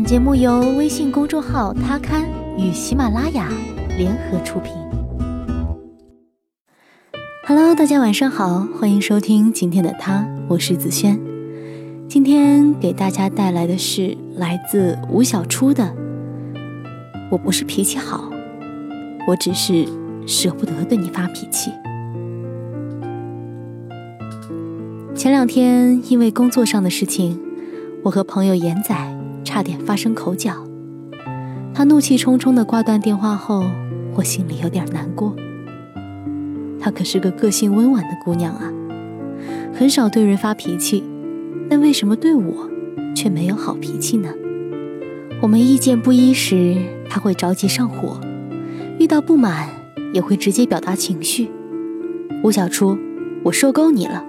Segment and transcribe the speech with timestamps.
[0.00, 3.52] 本节目由微信公众号“他刊”与喜马拉雅
[3.98, 4.72] 联合出品。
[7.46, 11.20] Hello，大家晚上好，欢迎收听今天的他，我是子轩。
[12.08, 15.94] 今天给大家带来的是来自吴小初的
[17.30, 18.30] ：“我不是脾气好，
[19.28, 19.86] 我只是
[20.26, 21.70] 舍不得对你发脾气。”
[25.14, 27.38] 前两天因为工作上的事情，
[28.04, 29.09] 我和朋友严仔。
[29.52, 30.64] 差点发生口角，
[31.74, 33.64] 她怒气冲冲地挂断电话后，
[34.14, 35.34] 我心里有点难过。
[36.78, 38.70] 她可是个个性温婉的姑娘啊，
[39.74, 41.02] 很少对人发脾气，
[41.68, 42.70] 但为什么对我
[43.16, 44.28] 却没有好脾气呢？
[45.42, 46.76] 我们意见不一时，
[47.08, 48.20] 她会着急上火；
[49.00, 49.68] 遇到不满，
[50.12, 51.50] 也会直接表达情绪。
[52.44, 52.96] 吴小初，
[53.42, 54.24] 我受够你了。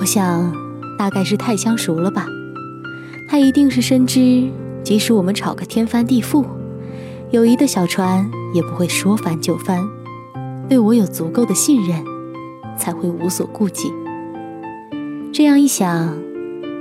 [0.00, 0.54] 我想，
[0.98, 2.28] 大概是太相熟了吧。
[3.28, 4.48] 他一定是深知，
[4.82, 6.46] 即使我们吵个天翻地覆，
[7.30, 9.86] 友谊的小船也不会说翻就翻。
[10.66, 12.02] 对我有足够的信任，
[12.78, 13.92] 才会无所顾忌。
[15.30, 16.18] 这样一想，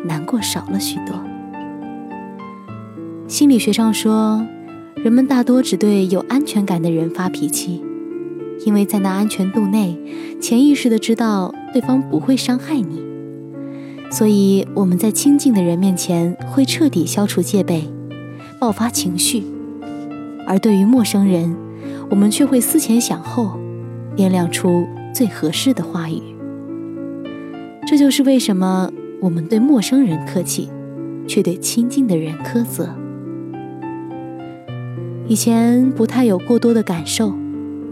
[0.06, 1.22] 难过少了许多。
[3.28, 4.46] 心理学上说，
[4.96, 7.84] 人们大多只对有安全感的人发脾气，
[8.66, 10.00] 因为在那安全度内，
[10.40, 13.06] 潜意识的知道对方不会伤害你。
[14.10, 17.90] 所以我们在亲近的人面前会彻底消除戒备，
[18.58, 19.44] 爆发情绪；
[20.48, 21.56] 而对于陌生人，
[22.10, 23.60] 我们却会思前想后，
[24.16, 26.22] 掂量出最合适的话语。
[27.86, 28.90] 这就是为什么
[29.22, 30.70] 我们对陌生人客气，
[31.28, 32.90] 却对亲近的人苛责。
[35.28, 37.34] 以前不太有过多的感受，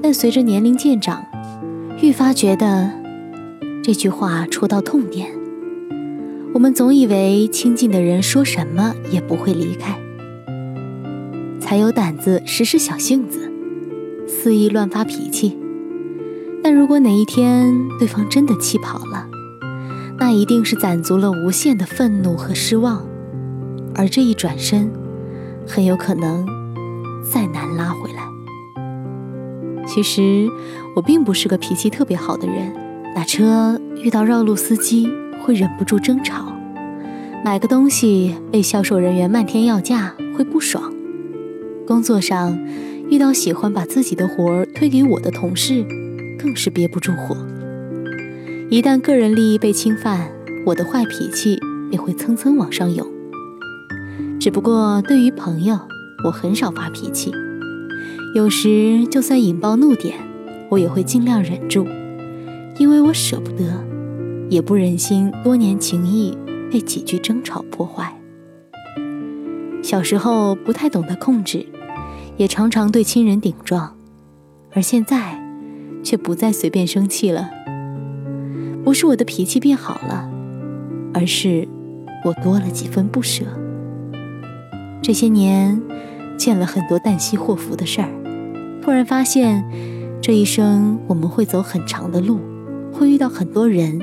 [0.02, 1.26] 但随着年龄渐长，
[2.02, 2.90] 愈发觉得
[3.84, 5.30] 这句话戳到痛点。
[6.56, 10.00] 我们总以为亲近的人说什么也不会离开，
[11.60, 13.52] 才有胆子使使小性子，
[14.26, 15.58] 肆意乱发脾气。
[16.64, 19.28] 但如果哪一天对方真的气跑了，
[20.18, 23.06] 那一定是攒足了无限的愤怒和失望，
[23.94, 24.90] 而这一转身，
[25.68, 26.48] 很有可能
[27.22, 28.24] 再难拉回来。
[29.86, 30.50] 其实
[30.96, 32.74] 我并不是个脾气特别好的人，
[33.14, 35.10] 打车遇到绕路司机。
[35.42, 36.54] 会忍不住争吵，
[37.44, 40.94] 买个东西被销售人员漫天要价会不爽，
[41.86, 42.58] 工作上
[43.10, 45.86] 遇到喜欢把自己的活儿推给我的同事，
[46.40, 47.38] 更是憋不住火。
[48.70, 50.32] 一旦个人利益被侵犯，
[50.66, 51.60] 我的坏脾气
[51.92, 53.06] 也会蹭蹭往上涌。
[54.40, 55.80] 只不过对于朋友，
[56.26, 57.32] 我很少发脾气，
[58.36, 60.16] 有时就算引爆怒点，
[60.70, 61.88] 我也会尽量忍住，
[62.80, 63.86] 因为我舍不得。
[64.50, 66.38] 也不忍心多年情谊
[66.72, 68.14] 被几句争吵破坏。
[69.82, 71.66] 小时候不太懂得控制，
[72.38, 73.96] 也常常对亲人顶撞，
[74.74, 75.40] 而现在
[76.04, 77.50] 却不再随便生气了。
[78.84, 80.30] 不是我的脾气变好了，
[81.14, 81.68] 而是
[82.24, 83.44] 我多了几分不舍。
[85.02, 85.82] 这些年
[86.38, 88.10] 见了很多旦夕祸福的事儿，
[88.82, 89.64] 突然发现
[90.22, 92.40] 这一生我们会走很长的路，
[92.92, 94.00] 会遇到很多人。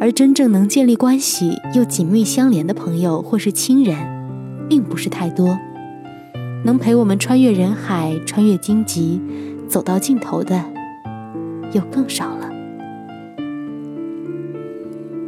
[0.00, 3.96] 而真正能建立关系又紧密相连的朋友或是亲人，
[4.66, 5.58] 并不是太多。
[6.64, 9.20] 能陪我们穿越人海、穿越荆棘，
[9.68, 10.64] 走到尽头的，
[11.72, 12.50] 又更少了。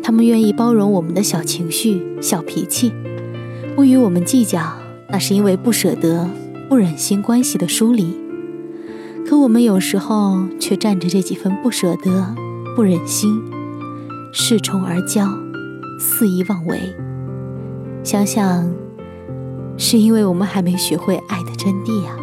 [0.02, 2.92] 他们愿意包容我们的小情绪、小脾气，
[3.76, 4.72] 不与我们计较，
[5.10, 6.30] 那是因为不舍得、
[6.70, 8.16] 不忍心关系的疏离。
[9.26, 12.34] 可我们有时候却占着这几分不舍得、
[12.74, 13.42] 不忍心。
[14.32, 15.28] 恃宠而骄，
[15.98, 16.80] 肆意妄为。
[18.02, 18.72] 想想，
[19.76, 22.16] 是因为我们还没学会爱的真谛呀。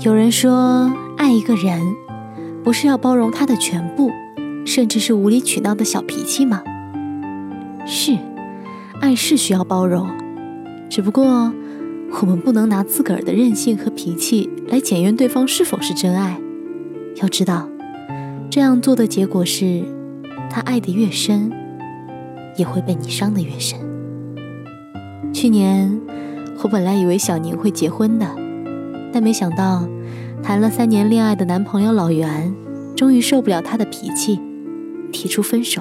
[0.00, 1.80] 有人说，爱一个人，
[2.64, 4.10] 不是要包容他的全部，
[4.66, 6.64] 甚至是无理取闹的小脾气吗？
[7.86, 8.18] 是，
[9.00, 10.10] 爱是需要包容，
[10.90, 11.52] 只不过
[12.22, 16.40] 我们不能拿自个儿的任性和脾气来检验对方是否是真爱。
[17.22, 17.68] 要知道，
[18.50, 19.99] 这样做的结果是。
[20.50, 21.52] 他爱得越深，
[22.56, 23.78] 也会被你伤得越深。
[25.32, 26.00] 去年，
[26.62, 28.26] 我本来以为小宁会结婚的，
[29.12, 29.88] 但没想到，
[30.42, 32.52] 谈了三年恋爱的男朋友老袁，
[32.96, 34.40] 终于受不了她的脾气，
[35.12, 35.80] 提出分手。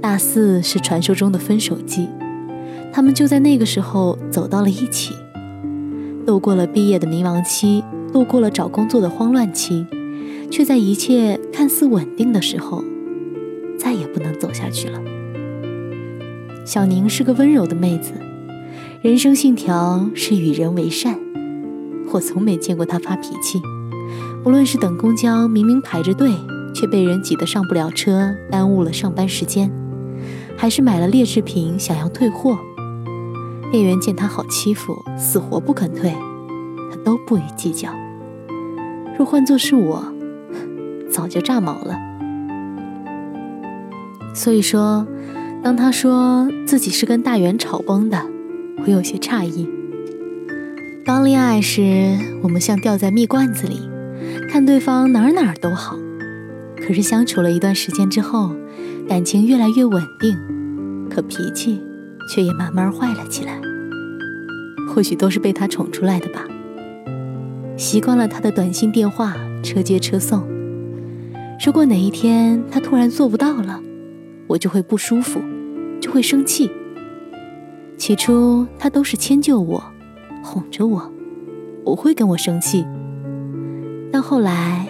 [0.00, 2.08] 大四是传说中的分手季，
[2.92, 5.14] 他们就在那个时候走到了一起，
[6.24, 7.82] 度过了毕业的迷茫期，
[8.12, 9.84] 度过了找工作的慌乱期。
[10.52, 12.84] 却在一切看似稳定的时候，
[13.78, 15.00] 再也不能走下去了。
[16.66, 18.12] 小宁是个温柔的妹子，
[19.00, 21.18] 人生信条是与人为善。
[22.12, 23.62] 我从没见过她发脾气，
[24.44, 26.30] 不论是等公交，明明排着队，
[26.74, 29.72] 却被人挤得上不了车，耽误了上班时间，
[30.54, 32.58] 还是买了劣质品想要退货，
[33.70, 36.10] 店员见她好欺负，死活不肯退，
[36.90, 37.88] 她都不予计较。
[39.16, 40.12] 若换作是我，
[41.12, 41.96] 早就炸毛了。
[44.34, 45.06] 所以说。
[45.64, 48.20] 当他说自己是跟大元吵崩的，
[48.84, 49.68] 我有些诧异。
[51.04, 53.78] 刚恋爱时，我们像掉在蜜罐子里，
[54.50, 55.96] 看对方哪儿哪儿都好。
[56.84, 58.50] 可是相处了一段时间之后，
[59.08, 60.36] 感情越来越稳定，
[61.08, 61.80] 可脾气
[62.28, 63.60] 却也慢慢坏了起来。
[64.92, 66.44] 或许都是被他宠出来的吧。
[67.76, 70.42] 习惯了他的短信、电话、车接车送。
[71.64, 73.80] 如果哪一天他突然做不到了，
[74.48, 75.40] 我就会不舒服。
[76.00, 76.68] 就会生气。
[77.96, 79.80] 起初他都是迁就我，
[80.42, 81.12] 哄着我，
[81.84, 82.84] 不会跟我生气。
[84.10, 84.88] 但后来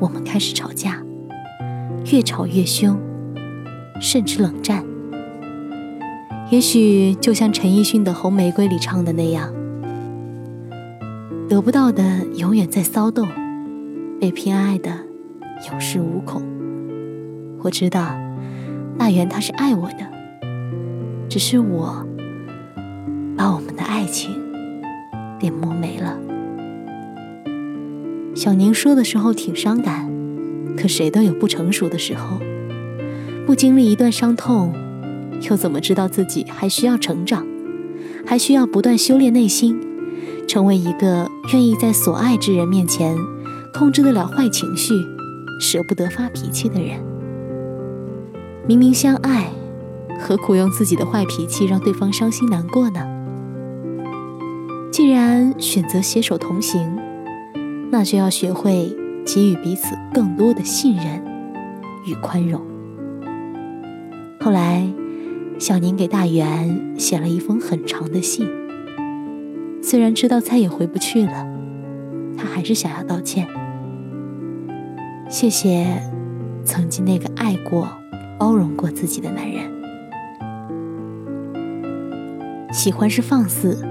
[0.00, 1.00] 我们开始吵架，
[2.10, 2.98] 越吵越凶，
[4.00, 4.84] 甚至冷战。
[6.50, 9.54] 也许就像陈奕迅的《红玫瑰》里唱的那样，
[11.48, 13.28] 得不到的永远在骚动，
[14.20, 15.05] 被偏爱的
[15.56, 16.42] 有恃无恐。
[17.62, 18.14] 我知道
[18.98, 20.06] 大元他是爱我的。
[21.28, 22.06] 只是我
[23.36, 24.30] 把我们的爱情
[25.40, 26.16] 给磨没了。
[28.34, 30.08] 小宁说的时候挺伤感，
[30.76, 32.38] 可谁都有不成熟的时候，
[33.44, 34.72] 不经历一段伤痛，
[35.50, 37.46] 又怎么知道自己还需要成长，
[38.24, 39.78] 还需要不断修炼内心，
[40.46, 43.16] 成为一个愿意在所爱之人面前
[43.74, 44.94] 控制得了坏情绪、
[45.60, 47.00] 舍不得发脾气的人？
[48.66, 49.50] 明明相爱。
[50.18, 53.06] 何苦用自己的坏脾气让对方伤心难过呢？
[54.90, 56.98] 既然选择携手同行，
[57.90, 61.22] 那就要学会给予彼此更多的信任
[62.06, 62.62] 与宽容。
[64.40, 64.88] 后来，
[65.58, 68.48] 小宁给大元写了一封很长的信，
[69.82, 71.46] 虽然知道再也回不去了，
[72.38, 73.46] 他还是想要道歉。
[75.38, 76.00] 谢谢
[76.64, 77.86] 曾经那个爱过、
[78.38, 79.70] 包容过自己的男人。
[82.72, 83.84] 喜欢是放肆，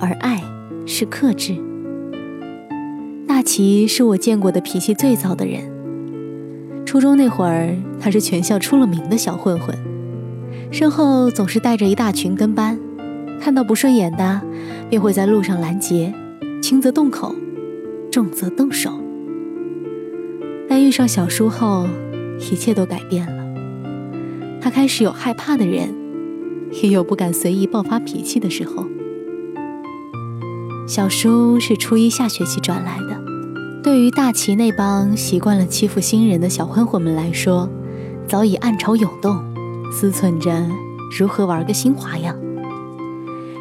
[0.00, 0.42] 而爱
[0.86, 1.54] 是克制。
[3.28, 5.70] 大齐是我见过的脾气最躁的人。
[6.86, 9.76] 初中那会儿，他是全校出了名的小混混，
[10.70, 12.80] 身后总是带着一大群跟班，
[13.38, 14.40] 看到不顺眼的，
[14.88, 16.14] 便会在路上拦截，
[16.62, 17.34] 轻则动口，
[18.10, 18.98] 重则动手。
[20.90, 21.86] 遇上小叔后，
[22.50, 23.44] 一切都改变了，
[24.60, 25.94] 他开始有害怕的人。
[26.82, 28.84] 也有不敢随意爆发脾气的时候。
[30.88, 33.22] 小叔是初一下学期转来的，
[33.84, 37.70] 对于大齐那帮习惯了欺负新人的小混混们来说，
[38.26, 39.38] 早已暗潮涌动，
[39.92, 40.68] 思忖着
[41.16, 42.34] 如何玩个新花样。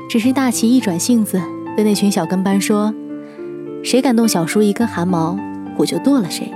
[0.10, 1.40] 只是大齐一转性子，
[1.76, 2.92] 对那群小跟班说
[3.86, 5.38] ：“谁敢动小叔一根汗毛，
[5.78, 6.52] 我就剁了谁。”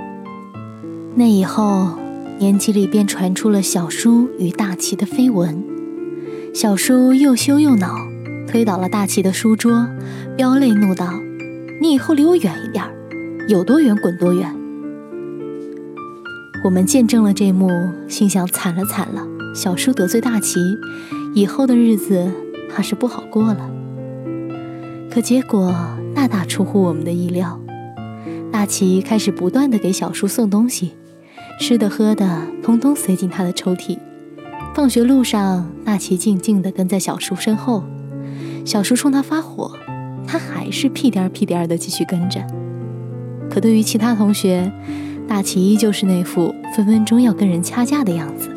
[1.16, 1.96] 那以后，
[2.40, 5.62] 年级里便传出了小叔与大齐的绯闻。
[6.52, 7.96] 小叔又羞又恼，
[8.48, 9.88] 推倒了大齐的书桌，
[10.36, 11.20] 飙泪怒道
[11.80, 12.84] ：“你以后离我远一点，
[13.48, 14.52] 有多远滚多远。”
[16.64, 17.70] 我们见证了这幕，
[18.08, 19.24] 心想惨了惨了，
[19.54, 20.58] 小叔得罪大齐，
[21.32, 22.28] 以后的日子
[22.68, 23.70] 怕是不好过了。
[25.12, 25.72] 可结果
[26.12, 27.60] 大大出乎我们的意料，
[28.50, 30.92] 大齐开始不断的给小叔送东西，
[31.60, 33.98] 吃的喝的通通塞进他的抽屉。
[34.74, 37.84] 放学路上，大齐静静地跟在小叔身后，
[38.64, 39.76] 小叔冲他发火，
[40.26, 42.44] 他还是屁颠儿屁颠儿的继续跟着。
[43.48, 44.72] 可对于其他同学，
[45.28, 48.50] 大齐依旧是那副分分钟要跟人掐架的样子。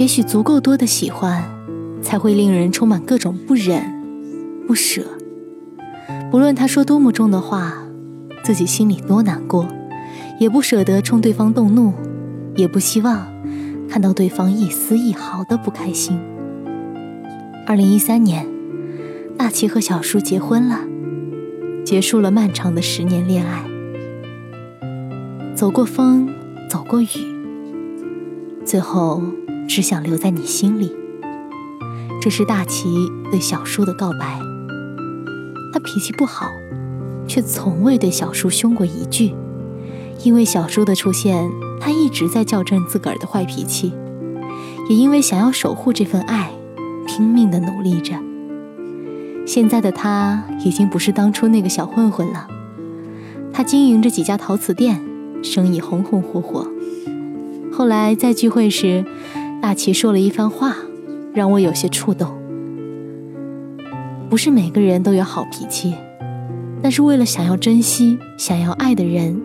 [0.00, 1.44] 也许足够多的喜欢，
[2.02, 3.82] 才会令人充满各种不忍、
[4.66, 5.02] 不舍。
[6.30, 7.82] 不论他说多么重的话，
[8.42, 9.68] 自己心里多难过，
[10.38, 11.92] 也不舍得冲对方动怒，
[12.56, 13.26] 也不希望。
[13.88, 16.20] 看到对方一丝一毫的不开心。
[17.66, 18.46] 二零一三年，
[19.36, 20.80] 大齐和小叔结婚了，
[21.84, 23.64] 结束了漫长的十年恋爱。
[25.54, 26.28] 走过风，
[26.68, 27.06] 走过雨，
[28.64, 29.22] 最后
[29.66, 30.94] 只想留在你心里。
[32.20, 32.88] 这是大齐
[33.30, 34.38] 对小叔的告白。
[35.72, 36.46] 他脾气不好，
[37.26, 39.34] 却从未对小叔凶过一句。
[40.24, 43.92] 因为小叔的出现，他一直在校正自个儿的坏脾气，
[44.88, 46.50] 也因为想要守护这份爱，
[47.06, 48.14] 拼命的努力着。
[49.46, 52.48] 现在的他已经不是当初那个小混混了，
[53.52, 55.00] 他经营着几家陶瓷店，
[55.42, 56.66] 生意红红火火。
[57.72, 59.04] 后来在聚会时，
[59.62, 60.76] 大齐说了一番话，
[61.32, 62.36] 让我有些触动。
[64.28, 65.94] 不是每个人都有好脾气，
[66.82, 69.40] 但是为了想要珍惜、想要爱的人，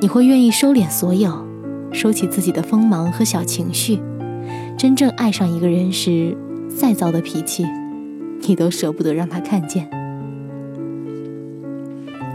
[0.00, 1.44] 你会愿意收敛所有，
[1.92, 4.00] 收起自己的锋芒和小情绪。
[4.76, 6.36] 真正爱上一个人时，
[6.68, 7.66] 再糟的脾气，
[8.42, 9.90] 你都舍不得让他看见。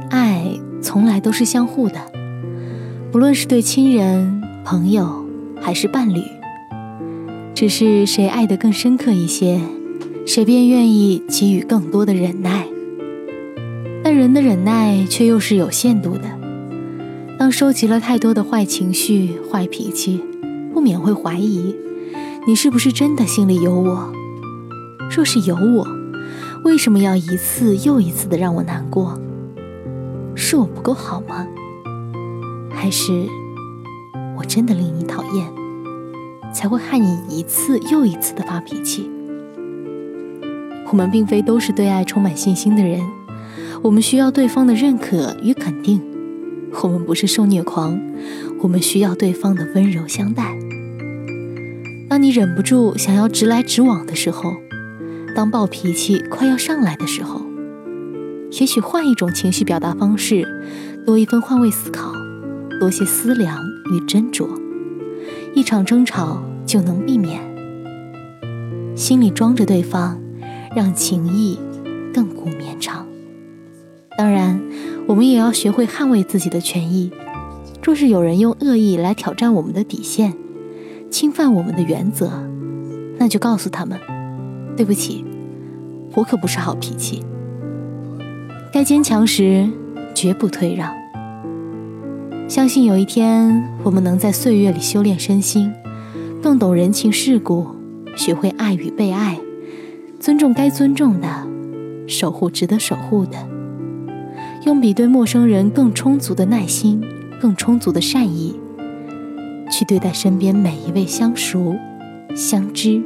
[0.09, 0.43] 爱
[0.81, 1.95] 从来都是相互的，
[3.13, 5.25] 不论是对亲人、朋友
[5.61, 6.21] 还是伴侣，
[7.55, 9.61] 只是谁爱得更深刻一些。
[10.25, 12.65] 谁便愿意给予更多的忍耐，
[14.03, 16.42] 但人的忍耐却又是有限度的。
[17.53, 20.19] 收集了太多的坏情绪、坏脾气，
[20.73, 21.75] 不免会怀疑，
[22.47, 24.11] 你是不是真的心里有我？
[25.15, 25.87] 若是有我，
[26.65, 29.19] 为什么要一次又一次的让我难过？
[30.33, 31.45] 是我不够好吗？
[32.71, 33.27] 还是
[34.35, 35.47] 我真的令你讨厌，
[36.51, 39.07] 才会害你一次又一次的发脾气？
[40.91, 42.99] 我们并非都是对爱充满信心的人，
[43.83, 46.01] 我们需要对方的认可与肯定。
[46.81, 47.99] 我们不是受虐狂，
[48.61, 50.57] 我们需要对方的温柔相待。
[52.09, 54.53] 当你忍不住想要直来直往的时候，
[55.35, 57.41] 当暴脾气快要上来的时候，
[58.51, 60.47] 也许换一种情绪表达方式，
[61.05, 62.11] 多一分换位思考，
[62.79, 64.47] 多些思量与斟酌，
[65.53, 67.39] 一场争吵就能避免。
[68.95, 70.19] 心里装着对方。
[70.75, 71.59] 让情谊
[72.15, 73.05] 亘古绵长。
[74.17, 74.59] 当然，
[75.07, 77.11] 我们也要学会捍卫自己的权益。
[77.81, 80.33] 若是有人用恶意来挑战我们的底线，
[81.09, 82.31] 侵犯我们的原则，
[83.17, 83.99] 那就告诉他们：
[84.77, 85.25] 对不起，
[86.15, 87.23] 我可不是好脾气。
[88.71, 89.69] 该坚强时，
[90.15, 90.93] 绝不退让。
[92.47, 95.73] 相信有一天，我们能在岁月里修炼身心，
[96.41, 97.67] 更懂人情世故，
[98.15, 99.37] 学会爱与被爱。
[100.19, 101.27] 尊重该尊重的，
[102.07, 103.37] 守护值得守护的，
[104.65, 107.03] 用比对陌生人更充足的耐心、
[107.41, 108.57] 更充足的善意，
[109.69, 111.75] 去对待身边每一位相熟、
[112.33, 113.01] 相知、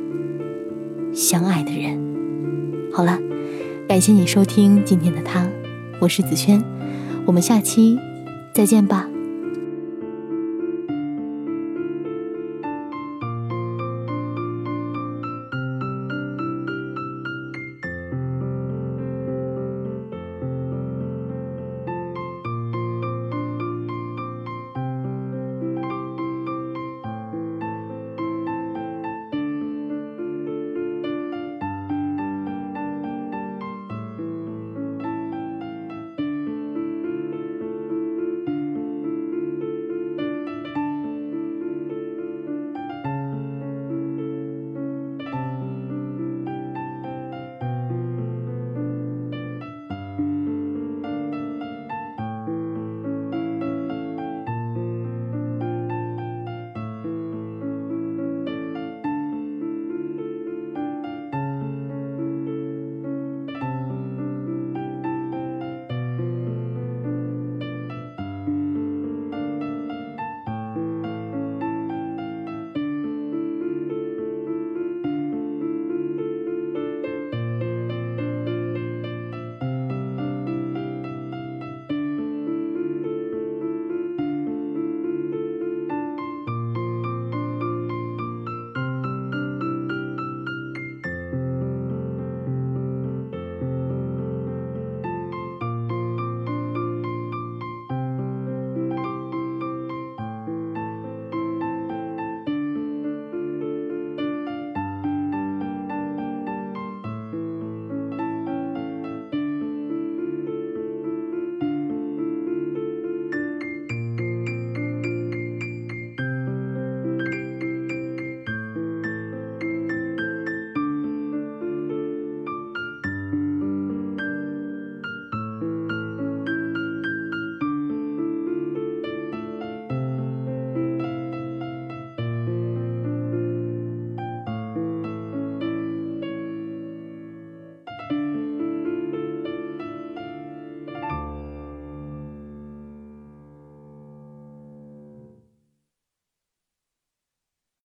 [1.12, 2.00] 相爱的人。
[2.94, 3.18] 好了，
[3.88, 5.48] 感谢你收听今天的他，
[6.00, 6.64] 我是子轩，
[7.26, 7.98] 我们下期
[8.54, 9.08] 再见吧。